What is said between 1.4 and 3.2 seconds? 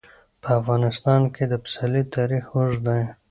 د پسرلی تاریخ اوږد دی.